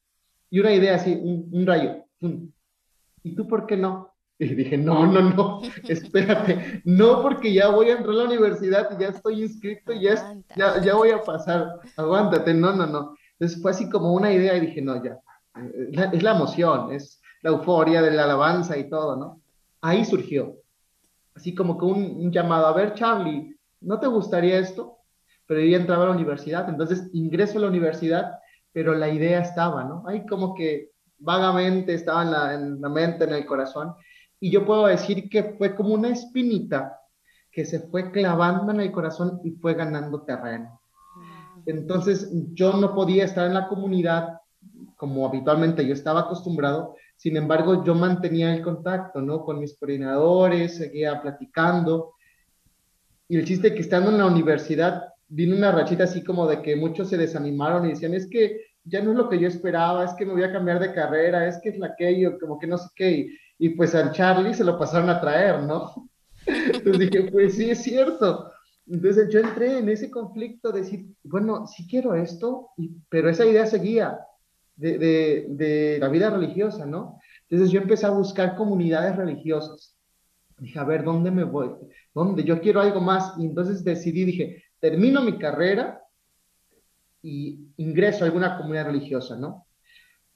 [0.50, 2.04] y una idea así, un, rayo.
[3.24, 4.11] ¿Y tú por qué no?
[4.42, 8.90] Y dije, no, no, no, espérate, no porque ya voy a entrar a la universidad
[8.92, 13.16] y ya estoy inscrito y ya, ya, ya, voy a pasar, aguántate, no, no, no.
[13.34, 15.20] Entonces fue así como una idea y dije, no, ya,
[16.12, 19.44] es la, emoción, es la euforia de la alabanza y todo, ¿no?
[19.80, 20.56] Ahí surgió,
[21.36, 24.98] así como que un, un llamado, a ver, Charlie, ¿no te gustaría esto?
[25.46, 28.40] Pero yo ya entraba a la universidad, entonces ingreso a la universidad,
[28.74, 30.04] pero la idea estaba, ¿no?
[30.08, 33.94] Ahí como que vagamente estaba en la, en la mente, en el corazón,
[34.42, 37.00] y yo puedo decir que fue como una espinita
[37.52, 40.82] que se fue clavando en el corazón y fue ganando terreno.
[41.68, 44.40] Entonces yo no podía estar en la comunidad
[44.96, 49.44] como habitualmente yo estaba acostumbrado, sin embargo yo mantenía el contacto, ¿no?
[49.44, 52.14] Con mis coordinadores, seguía platicando.
[53.28, 56.76] Y el chiste que estando en la universidad vino una rachita así como de que
[56.76, 60.14] muchos se desanimaron y decían, es que ya no es lo que yo esperaba, es
[60.14, 62.68] que me voy a cambiar de carrera, es que es la que yo, como que
[62.68, 63.28] no sé qué
[63.62, 66.10] y pues al Charlie se lo pasaron a traer, ¿no?
[66.48, 68.52] Entonces dije, pues sí, es cierto.
[68.88, 72.70] Entonces yo entré en ese conflicto de decir, bueno, sí quiero esto,
[73.08, 74.20] pero esa idea seguía
[74.76, 77.20] de, de, de, la vida religiosa, ¿no?
[77.48, 79.96] Entonces yo empecé a buscar comunidades religiosas.
[80.58, 81.70] Dije, a ver, ¿dónde me voy?
[82.16, 82.44] ¿Dónde?
[82.44, 83.36] Yo quiero algo más.
[83.38, 86.02] Y entonces decidí, dije, termino mi carrera
[87.22, 89.68] y ingreso a alguna comunidad religiosa, ¿no?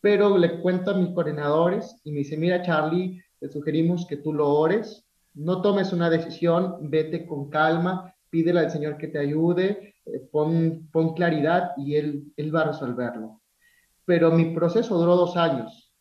[0.06, 4.34] Pero le cuento a mis coordinadores y me dice, mira Charlie, te sugerimos que tú
[4.34, 9.96] lo ores, no tomes una decisión, vete con calma, pídele al Señor que te ayude,
[10.06, 13.42] eh, pon, pon, claridad y él, él va a resolverlo.
[14.06, 15.92] Pero mi proceso duró dos años.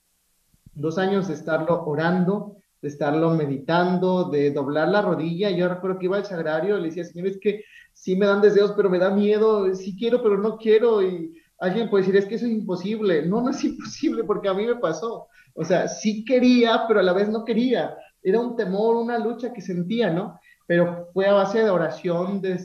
[0.74, 5.48] Dos años de estarlo orando, de estarlo meditando, de doblar la rodilla.
[5.48, 7.64] Yo recuerdo que iba al sagrario y le decía, Señor, es que
[7.94, 11.02] sí me dan deseos, pero me da miedo, sí quiero, pero no quiero.
[11.02, 13.26] Y alguien puede decir, es que eso es imposible.
[13.26, 15.28] No, no es imposible porque a mí me pasó.
[15.54, 17.96] O sea, sí quería, pero a la vez no quería.
[18.22, 20.38] Era un temor, una lucha que sentía, ¿no?
[20.66, 22.58] Pero fue a base de oración, de,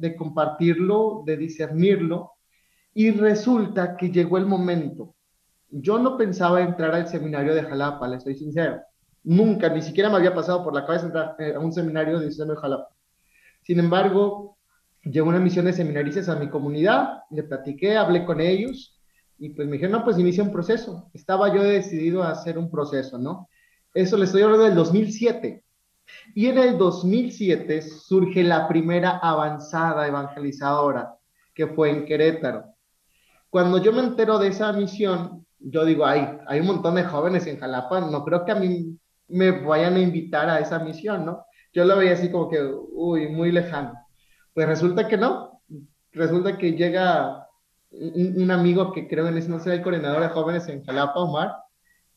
[0.00, 2.32] de compartirlo, de discernirlo.
[2.92, 5.14] Y resulta que llegó el momento.
[5.70, 8.80] Yo no pensaba entrar al seminario de Jalapa, le estoy sincero.
[9.22, 12.28] Nunca, ni siquiera me había pasado por la cabeza entrar eh, a un seminario de
[12.28, 12.88] de Jalapa.
[13.62, 14.55] Sin embargo,
[15.10, 19.00] llegó una misión de seminaristas a mi comunidad, le platiqué, hablé con ellos
[19.38, 21.10] y pues me dijeron, no, pues inicia un proceso.
[21.12, 23.48] Estaba yo decidido a hacer un proceso, ¿no?
[23.94, 25.62] Eso le estoy hablando del 2007.
[26.34, 31.16] Y en el 2007 surge la primera avanzada evangelizadora,
[31.54, 32.64] que fue en Querétaro.
[33.50, 37.46] Cuando yo me entero de esa misión, yo digo, ay, hay un montón de jóvenes
[37.46, 41.44] en Jalapa, no creo que a mí me vayan a invitar a esa misión, ¿no?
[41.72, 42.58] Yo lo veía así como que,
[42.92, 44.05] uy, muy lejano.
[44.56, 45.60] Pues resulta que no.
[46.12, 47.46] Resulta que llega
[47.90, 51.56] un, amigo que creo en ese no sé, el coordinador de jóvenes en Jalapa, Omar,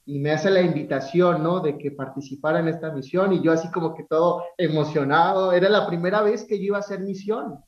[0.06, 1.60] y me hace la invitación, ¿no?
[1.60, 5.52] De que participara en esta misión y yo así como que todo emocionado.
[5.52, 7.60] Era la primera vez que yo iba a hacer misión.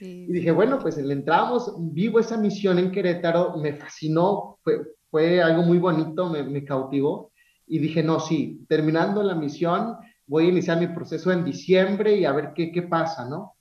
[0.00, 4.80] Y dije, bueno, pues le entramos, vivo esa misión en Querétaro, me fascinó, fue,
[5.12, 7.30] fue algo muy bonito, me, me cautivó.
[7.68, 12.24] Y dije, no, sí, terminando la misión, voy a iniciar mi proceso en diciembre y
[12.24, 13.54] a ver qué, qué pasa, ¿no?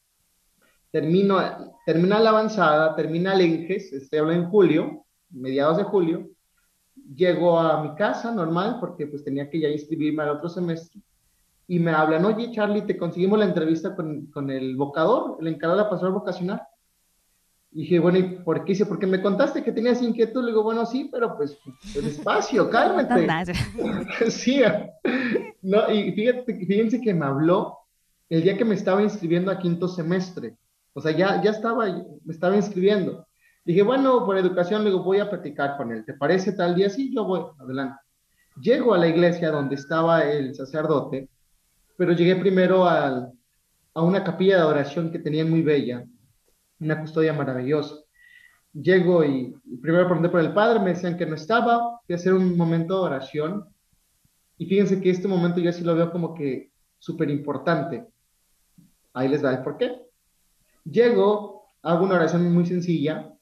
[0.97, 1.39] Termino,
[1.86, 6.27] termina la avanzada, termina el ENGES, estoy hablando en julio, mediados de julio,
[7.15, 10.99] llego a mi casa normal porque pues tenía que ya inscribirme al otro semestre
[11.67, 15.77] y me hablan, oye Charlie, te conseguimos la entrevista con, con el vocador, el encargado
[15.77, 16.62] de la pastoral vocacional.
[17.71, 18.71] Y dije, bueno, ¿y por qué?
[18.71, 20.41] Dice, porque me contaste que tenías inquietud.
[20.41, 21.60] Le digo, bueno, sí, pero pues,
[21.93, 23.27] despacio, cálmate.
[24.29, 24.62] sí,
[25.62, 27.77] no, y fíjate, fíjense que me habló
[28.29, 30.55] el día que me estaba inscribiendo a quinto semestre.
[30.97, 33.27] O sea, ya, ya estaba, me estaba inscribiendo.
[33.63, 36.03] Dije, bueno, por educación, luego voy a platicar con él.
[36.03, 36.89] ¿Te parece tal día?
[36.89, 37.99] Sí, yo voy, adelante.
[38.60, 41.29] Llego a la iglesia donde estaba el sacerdote,
[41.97, 43.31] pero llegué primero a
[43.93, 46.03] una capilla de adoración que tenían muy bella,
[46.79, 47.93] una custodia maravillosa.
[48.73, 52.33] Llego y, primero pregunté por el padre, me decían que no estaba, fui a hacer
[52.33, 53.65] un momento de oración.
[54.57, 58.07] Y fíjense que este momento yo sí lo veo como que súper importante.
[59.13, 60.07] Ahí les da el por qué.
[60.89, 63.34] Llego, hago una oración muy sencilla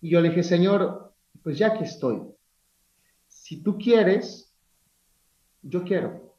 [0.00, 2.22] y yo le dije, Señor, pues ya que estoy,
[3.26, 4.52] si tú quieres,
[5.62, 6.36] yo quiero.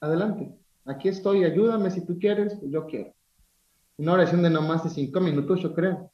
[0.00, 3.14] Adelante, aquí estoy, ayúdame si tú quieres, pues yo quiero.
[3.96, 6.10] Una oración de no más de cinco minutos, yo creo.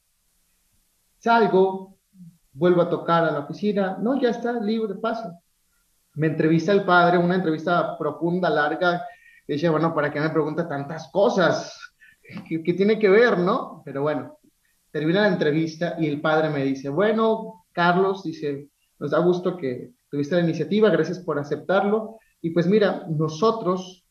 [1.19, 1.97] Salgo,
[2.53, 5.37] vuelvo a tocar a la oficina, no, ya está, libre, paso.
[6.13, 9.05] Me entrevista el padre, una entrevista profunda, larga.
[9.47, 11.84] Dice, bueno, ¿para qué me pregunta tantas cosas?
[12.47, 13.81] ¿Qué, tiene que ver, no?
[13.85, 14.37] Pero bueno,
[14.91, 19.91] termina la entrevista y el padre me dice, bueno, Carlos, dice, nos da gusto que
[20.09, 22.17] tuviste la iniciativa, gracias por aceptarlo.
[22.41, 24.05] Y pues mira, nosotros,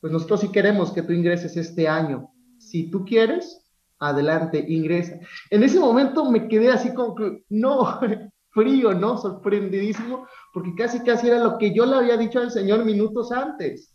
[0.00, 2.30] pues nosotros sí queremos que tú ingreses este año.
[2.58, 3.62] Si tú quieres,
[3.98, 5.18] adelante, ingresa.
[5.50, 8.00] En ese momento me quedé así como que, no,
[8.50, 9.18] frío, ¿no?
[9.18, 13.91] Sorprendidísimo, porque casi casi era lo que yo le había dicho al Señor minutos antes.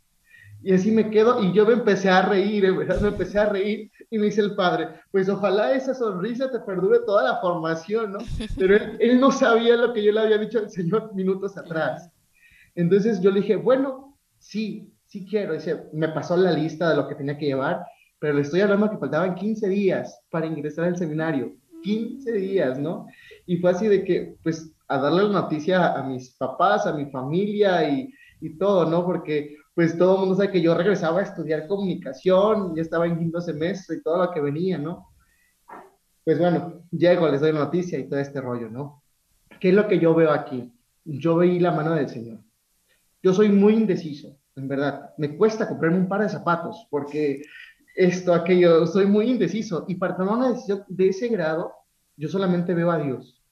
[0.64, 3.50] Y así me quedo y yo me empecé a reír, en verdad me empecé a
[3.50, 8.14] reír y me dice el padre, pues ojalá esa sonrisa te perdure toda la formación,
[8.14, 8.20] ¿no?
[8.58, 12.10] Pero él, no sabía lo que yo le había dicho al Señor minutos atrás.
[12.76, 15.54] Entonces yo le dije, bueno, sí, sí quiero.
[15.54, 17.86] Dice, me pasó la lista de lo que tenía que llevar,
[18.20, 21.54] pero le estoy hablando que faltaban 15 días para ingresar al seminario.
[21.84, 23.08] 15 días, ¿no?
[23.46, 27.06] Y fue así de que, pues, a darle la noticia a, mis papás, a mi
[27.12, 29.06] familia y, y todo, ¿no?
[29.06, 33.20] Porque pues todo el mundo sabe que yo regresaba a estudiar comunicación, ya estaba en
[33.20, 35.10] quinto semestre y todo lo que venía, ¿no?
[36.26, 39.04] Pues bueno, llego, les doy la noticia y todo este rollo, ¿no?
[39.60, 40.74] ¿Qué es lo que yo veo aquí?
[41.06, 42.40] Yo veí la mano del Señor.
[43.22, 45.14] Yo soy muy indeciso, en verdad.
[45.20, 47.44] Me cuesta comprarme un par de zapatos porque
[47.96, 49.86] esto, aquello, soy muy indeciso.
[49.88, 51.72] Y para tomar una decisión de ese grado,
[52.16, 53.44] yo solamente veo a Dios.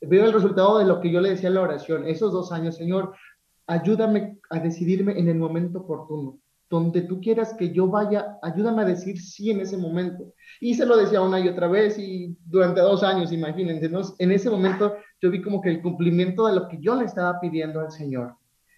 [0.00, 2.04] Veo el resultado de lo que yo le decía en la oración.
[2.04, 3.14] Esos dos años, Señor,
[3.66, 6.38] ayúdame a decidirme en el momento oportuno.
[6.68, 10.32] Donde tú quieras que yo vaya, ayúdame a decir sí en ese momento.
[10.60, 14.50] Y se lo decía una y otra vez y durante dos años, imagínense, en ese
[14.50, 17.92] momento yo vi como que el cumplimiento de lo que yo le estaba pidiendo al
[17.92, 18.34] Señor.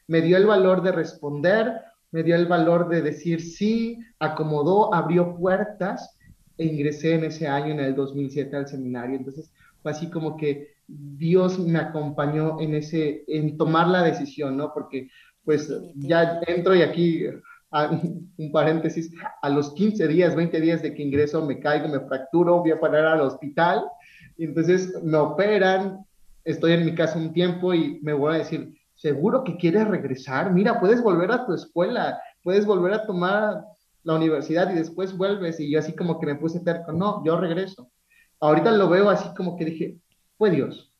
[0.06, 5.36] Me dio el valor de responder, me dio el valor de decir sí, acomodó, abrió
[5.36, 6.18] puertas
[6.58, 9.16] e ingresé en ese año, en el 2007, al seminario.
[9.16, 9.50] Entonces
[9.82, 14.72] fue así como que Dios me acompañó en ese, en tomar la decisión, ¿no?
[14.72, 15.10] Porque
[15.44, 17.24] pues ya entro y aquí,
[18.36, 22.60] un paréntesis, a los 15 días, 20 días de que ingreso me caigo, me fracturo,
[22.60, 23.84] voy a parar al hospital,
[24.36, 26.04] y entonces me operan,
[26.44, 30.52] estoy en mi casa un tiempo y me voy a decir, ¿seguro que quieres regresar?
[30.52, 33.64] Mira, puedes volver a tu escuela, puedes volver a tomar
[34.04, 35.60] la universidad y después vuelves.
[35.60, 37.90] Y yo así como que me puse terco, no, yo regreso.
[38.40, 39.98] Ahorita lo veo así como que dije,
[40.38, 40.92] fue Dios.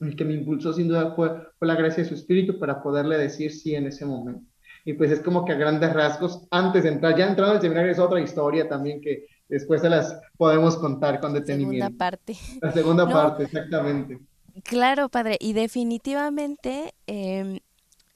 [0.00, 3.16] El que me impulsó sin duda fue, fue la gracia de su espíritu para poderle
[3.16, 4.42] decir sí en ese momento.
[4.84, 7.92] Y pues es como que a grandes rasgos, antes de entrar, ya entrando al seminario
[7.92, 11.86] es otra historia también que después se las podemos contar con detenimiento.
[11.86, 12.36] Segunda parte.
[12.60, 14.18] La segunda parte, exactamente.
[14.62, 17.60] Claro, padre, y definitivamente em,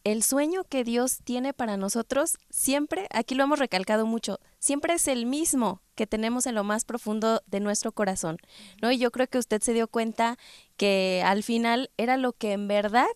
[0.04, 5.09] el sueño que Dios tiene para nosotros siempre, aquí lo hemos recalcado mucho, siempre es
[5.09, 8.38] el mismo que tenemos en lo más profundo de nuestro corazón,
[8.81, 8.90] ¿no?
[8.92, 10.38] Y yo creo que usted se dio cuenta
[10.77, 13.07] que al final era lo que en verdad,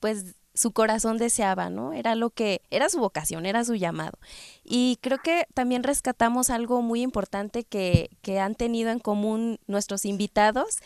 [0.00, 1.92] pues su corazón deseaba, ¿no?
[1.92, 4.18] Era lo que, era su vocación, era su llamado.
[4.64, 10.04] Y creo que también rescatamos algo muy importante que, que han tenido en común nuestros
[10.04, 10.78] invitados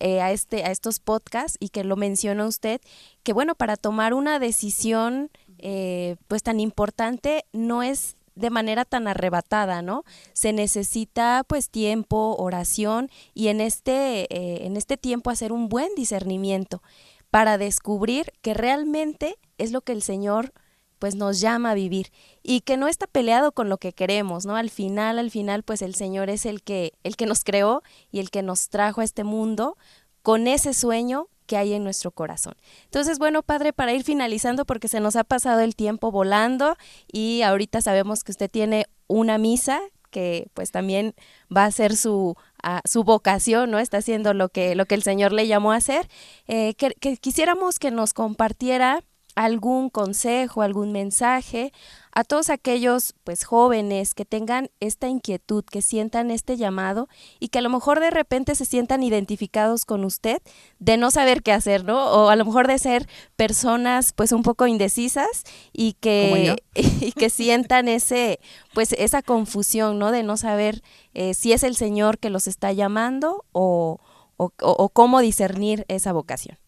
[0.00, 2.80] eh, a, este, a estos podcasts y que lo mencionó usted,
[3.22, 9.08] que bueno, para tomar una decisión eh, pues tan importante no es de manera tan
[9.08, 10.04] arrebatada, ¿no?
[10.32, 15.94] Se necesita pues tiempo, oración y en este, eh, en este tiempo hacer un buen
[15.96, 16.82] discernimiento
[17.30, 20.52] para descubrir que realmente es lo que el Señor
[20.98, 22.12] pues nos llama a vivir
[22.42, 24.54] y que no está peleado con lo que queremos, ¿no?
[24.54, 28.20] Al final, al final, pues el Señor es el que, el que nos creó y
[28.20, 29.78] el que nos trajo a este mundo
[30.22, 32.54] con ese sueño que hay en nuestro corazón.
[32.84, 36.76] Entonces, bueno, padre, para ir finalizando, porque se nos ha pasado el tiempo volando
[37.12, 41.16] y ahorita sabemos que usted tiene una misa que pues también
[41.54, 43.80] va a ser su, ah, su vocación, ¿no?
[43.80, 46.08] Está haciendo lo que, lo que el Señor le llamó a hacer.
[46.46, 49.02] Eh, que, quisiéramos que nos compartiera
[49.34, 51.72] algún consejo, algún mensaje
[52.12, 57.60] a todos aquellos pues jóvenes que tengan esta inquietud, que sientan este llamado y que
[57.60, 60.42] a lo mejor de repente se sientan identificados con usted
[60.80, 62.10] de no saber qué hacer, ¿no?
[62.10, 67.30] O a lo mejor de ser personas pues un poco indecisas y que y que
[67.30, 68.40] sientan ese
[68.74, 70.10] pues esa confusión, ¿no?
[70.10, 70.82] De no saber
[71.14, 74.00] eh, si es el Señor que los está llamando o,
[74.36, 76.58] o cómo discernir esa vocación.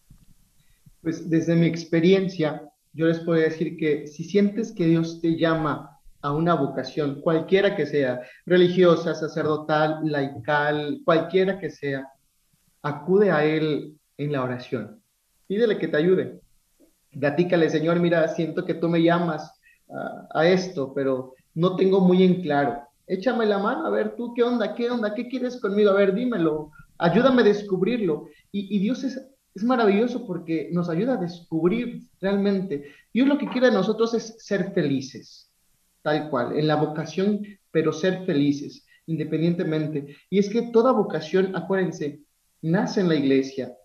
[1.03, 2.63] Pues desde mi experiencia,
[2.93, 7.75] yo les puedo decir que si sientes que Dios te llama a una vocación, cualquiera
[7.75, 12.07] que sea, religiosa, sacerdotal, laical, cualquiera que sea,
[12.81, 15.01] acude a Él en la oración.
[15.45, 16.39] Pídele que te ayude.
[17.11, 19.51] Platícale, Señor, mira, siento que tú me llamas
[20.33, 22.81] a, esto, pero no tengo muy en claro.
[23.07, 24.73] Échame la mano, a ver, tú, ¿qué onda?
[24.73, 25.13] ¿Qué onda?
[25.13, 25.91] ¿Qué quieres conmigo?
[25.91, 26.71] A ver, dímelo.
[26.97, 28.27] Ayúdame a descubrirlo.
[28.53, 32.85] Y, y Dios es es maravilloso porque nos ayuda a descubrir realmente.
[33.13, 35.51] Dios lo que quiere de nosotros es ser felices,
[36.01, 40.15] tal cual, en la vocación, pero ser felices, independientemente.
[40.29, 42.21] Y es que toda vocación, acuérdense,
[42.61, 43.75] nace en la iglesia,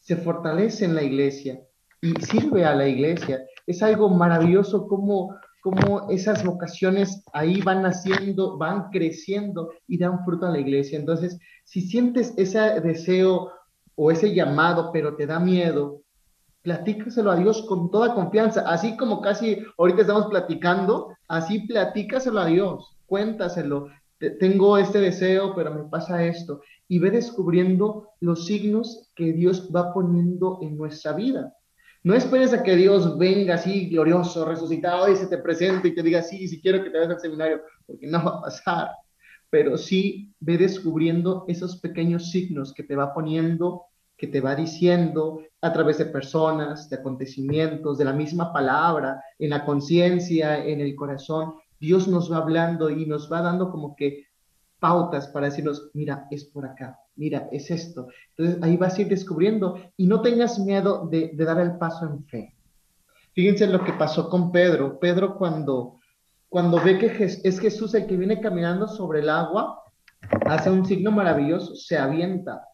[0.00, 1.60] se fortalece en la iglesia
[2.02, 3.44] y sirve a la iglesia.
[3.66, 10.46] Es algo maravilloso como, como esas vocaciones ahí van naciendo, van creciendo y dan fruto
[10.46, 10.98] a la iglesia.
[10.98, 13.52] Entonces, si sientes ese deseo
[13.96, 16.02] o ese llamado, pero te da miedo,
[16.62, 22.46] platícaselo a Dios con toda confianza, así como casi ahorita estamos platicando, así platícaselo a
[22.46, 23.88] Dios, cuéntaselo,
[24.40, 29.92] tengo este deseo, pero me pasa esto, y ve descubriendo los signos que Dios va
[29.92, 31.54] poniendo en nuestra vida.
[32.02, 36.02] No esperes a que Dios venga así glorioso, resucitado y se te presente y te
[36.02, 38.88] diga, sí, si quiero que te vayas al seminario, porque no va a pasar
[39.54, 43.84] pero sí ve descubriendo esos pequeños signos que te va poniendo,
[44.16, 49.50] que te va diciendo a través de personas, de acontecimientos, de la misma palabra, en
[49.50, 51.54] la conciencia, en el corazón.
[51.78, 54.24] Dios nos va hablando y nos va dando como que
[54.80, 58.08] pautas para decirnos, mira, es por acá, mira, es esto.
[58.36, 62.24] Entonces ahí vas a ir descubriendo y no tengas miedo de, dar el paso en
[62.24, 62.56] fe.
[63.34, 64.98] Fíjense lo que pasó con Pedro.
[64.98, 66.00] Pedro cuando
[66.54, 69.82] cuando ve que es Jesús el que viene caminando sobre el agua,
[70.46, 72.68] hace un signo maravilloso, se avienta.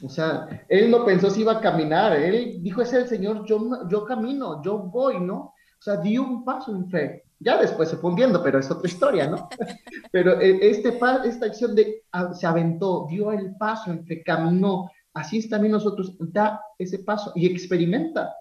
[0.00, 3.88] O sea, él no pensó si iba a caminar, él dijo, es el Señor, yo,
[3.88, 5.36] yo camino, yo voy, ¿no?
[5.36, 7.24] O sea, dio un paso en fe.
[7.40, 8.14] Ya después se fue
[8.44, 9.48] pero es otra historia, ¿no?
[10.12, 14.88] pero eh, este, esta acción de ah, se aventó, dio el paso en fe, caminó.
[15.14, 18.32] Así es también nosotros, da ese paso y experimenta.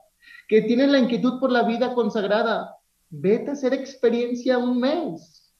[0.47, 2.78] Que tiene la inquietud por la vida consagrada,
[3.16, 5.53] vete a hacer experiencia un mes,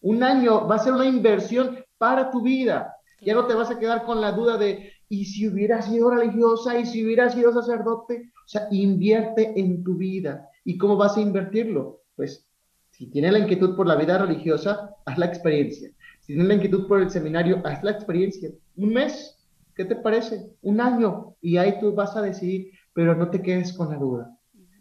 [0.00, 2.94] un año, va a ser una inversión para tu vida.
[3.20, 6.78] Ya no te vas a quedar con la duda de, y si hubiera sido religiosa
[6.78, 10.48] y si hubiera sido sacerdote, o sea, invierte en tu vida.
[10.64, 12.02] ¿Y cómo vas a invertirlo?
[12.16, 12.48] Pues
[12.90, 15.90] si tienes la inquietud por la vida religiosa, haz la experiencia.
[16.20, 18.50] Si tienes la inquietud por el seminario, haz la experiencia.
[18.76, 19.38] Un mes,
[19.76, 20.50] ¿qué te parece?
[20.62, 24.37] Un año, y ahí tú vas a decidir, pero no te quedes con la duda.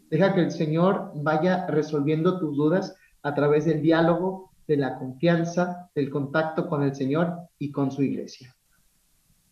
[0.10, 5.90] Deja que el Señor vaya resolviendo tus dudas a través del diálogo, de la confianza,
[5.96, 8.54] del contacto con el Señor y con su iglesia.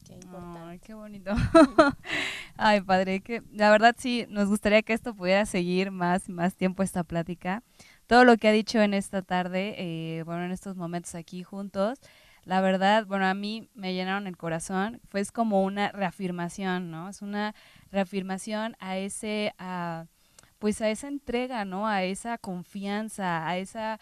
[0.06, 0.20] Qué
[0.58, 1.32] Ay, qué bonito.
[2.58, 6.84] Ay, padre, que la verdad sí, nos gustaría que esto pudiera seguir más, más tiempo
[6.84, 7.64] esta plática.
[8.08, 12.00] Todo lo que ha dicho en esta tarde, eh, bueno, en estos momentos aquí juntos,
[12.44, 15.02] la verdad, bueno, a mí me llenaron el corazón.
[15.10, 17.10] Fue como una reafirmación, ¿no?
[17.10, 17.56] Es una
[17.92, 20.06] reafirmación a ese, a,
[20.60, 21.88] pues a esa entrega, ¿no?
[21.88, 24.00] A esa confianza, a esa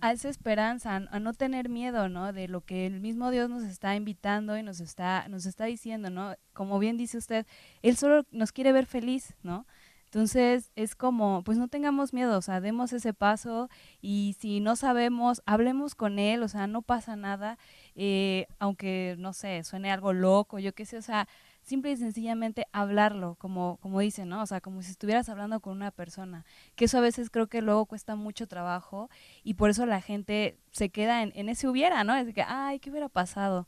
[0.00, 2.32] a esa esperanza, a no tener miedo, ¿no?
[2.32, 6.10] De lo que el mismo Dios nos está invitando y nos está, nos está diciendo,
[6.10, 6.34] ¿no?
[6.52, 7.46] Como bien dice usted,
[7.82, 9.66] Él solo nos quiere ver feliz, ¿no?
[10.04, 13.68] Entonces es como, pues no tengamos miedo, o sea, demos ese paso
[14.00, 17.58] y si no sabemos, hablemos con Él, o sea, no pasa nada,
[17.94, 21.28] eh, aunque, no sé, suene algo loco, yo qué sé, o sea,
[21.68, 24.42] simple y sencillamente hablarlo, como, como dicen, ¿no?
[24.42, 26.44] O sea, como si estuvieras hablando con una persona,
[26.74, 29.10] que eso a veces creo que luego cuesta mucho trabajo
[29.44, 32.14] y por eso la gente se queda en, en ese hubiera, ¿no?
[32.16, 33.66] Es de que, ay, ¿qué hubiera pasado?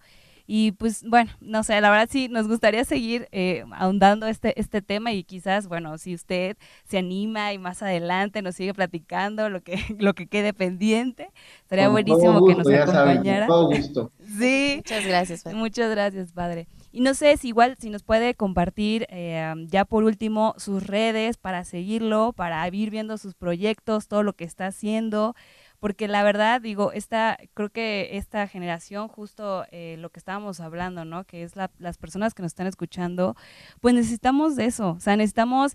[0.53, 4.82] Y pues bueno, no sé, la verdad sí nos gustaría seguir eh, ahondando este, este
[4.82, 6.57] tema y quizás, bueno, si usted
[6.88, 11.30] se anima y más adelante nos sigue platicando lo que, lo que quede pendiente,
[11.62, 13.46] estaría buenísimo que nos acompañara.
[13.46, 14.11] todo gusto.
[14.40, 14.74] Sí.
[14.78, 15.57] Muchas gracias, padre.
[15.57, 16.66] Muchas gracias, padre.
[16.93, 21.36] Y no sé si igual, si nos puede compartir eh, ya por último sus redes
[21.36, 25.36] para seguirlo, para ir viendo sus proyectos, todo lo que está haciendo
[25.81, 31.07] porque la verdad, digo, esta, creo que esta generación, justo eh, lo que estábamos hablando,
[31.07, 31.24] ¿no?
[31.24, 33.35] Que es las personas que nos están escuchando,
[33.81, 35.74] pues necesitamos de eso, o sea, necesitamos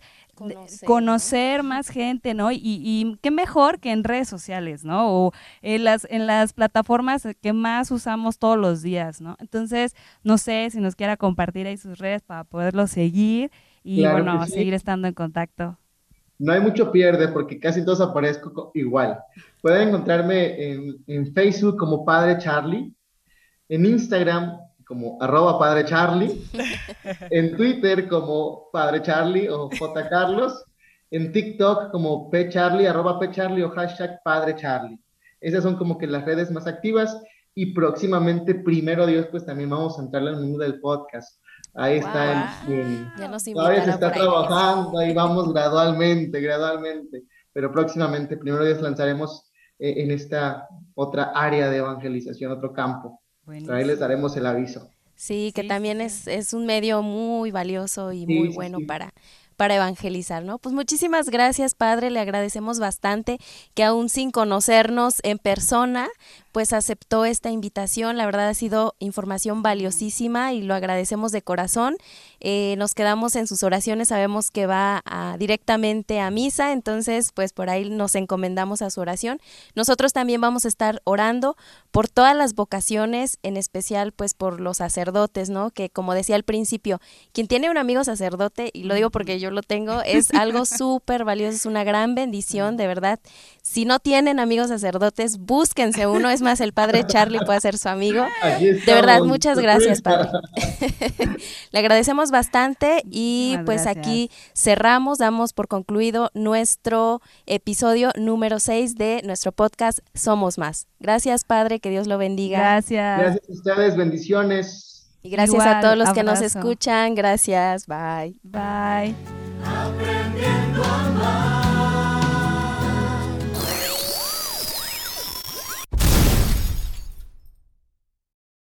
[0.85, 2.51] conocer, más gente, ¿no?
[2.51, 5.09] Y, y, qué mejor que en redes sociales, ¿no?
[5.09, 5.31] O
[5.61, 9.35] en las, en las plataformas que más usamos todos los días, ¿no?
[9.39, 13.51] Entonces, no sé si nos quiera compartir ahí sus redes para poderlo seguir
[13.83, 15.79] y, bueno, seguir estando en contacto.
[16.37, 19.19] No hay mucho pierde porque casi todos aparezco igual.
[19.61, 20.71] Pueden encontrarme
[21.07, 22.93] en, Facebook como Padre Charlie,
[23.69, 26.41] en Instagram como arroba Padre Charlie,
[27.31, 30.09] en Twitter como Padre Charlie o J.
[30.09, 30.63] Carlos,
[31.09, 34.99] en TikTok como P Charlie, arroba P Charlie o hashtag Padre Charlie.
[35.39, 37.17] Esas son como que las redes más activas
[37.53, 41.39] y próximamente, primero Dios, pues también vamos a entrar al mundo del podcast.
[41.75, 42.57] Ahí está.
[42.67, 43.05] El,
[43.53, 47.23] todavía se está trabajando, ahí vamos gradualmente, gradualmente.
[47.51, 53.21] Pero próximamente, primero Dios, lanzaremos eh, en esta otra área de evangelización, otro campo.
[53.69, 54.89] Ahí les daremos el aviso.
[55.15, 59.13] Sí, que también Es, es un medio muy valioso y muy bueno para
[59.55, 60.57] para evangelizar, ¿no?
[60.57, 63.39] Pues muchísimas gracias, Padre, le agradecemos bastante
[63.73, 66.07] que aún sin conocernos en persona,
[66.51, 68.15] pues aceptó esta invitación.
[68.15, 71.97] La verdad ha sido información valiosísima y lo agradecemos de corazón.
[72.39, 75.03] Eh, nos quedamos en sus oraciones, sabemos que va
[75.37, 79.39] directamente a misa, entonces pues por ahí nos encomendamos a su oración.
[79.75, 81.57] Nosotros también vamos a estar orando
[81.91, 85.71] por todas las vocaciones, en especial pues por los sacerdotes, ¿no?
[85.71, 87.01] Que como decía al principio,
[87.33, 91.23] quien tiene un amigo sacerdote, y lo digo porque yo lo tengo, es algo súper
[91.23, 93.19] valioso, es una gran bendición, de verdad.
[93.61, 97.89] Si no tienen amigos sacerdotes, búsquense uno, es más, el padre Charlie puede ser su
[97.89, 98.25] amigo.
[98.59, 100.29] De verdad, muchas gracias, padre.
[101.71, 109.21] Le agradecemos bastante y pues aquí cerramos, damos por concluido nuestro episodio número 6 de
[109.23, 110.87] nuestro podcast Somos Más.
[110.99, 112.59] Gracias, padre, que Dios lo bendiga.
[112.59, 113.19] Gracias.
[113.19, 114.94] Gracias a ustedes, bendiciones.
[115.25, 117.15] Y gracias a todos los que nos escuchan.
[117.15, 117.87] Gracias.
[117.87, 118.39] Bye.
[118.43, 119.15] Bye.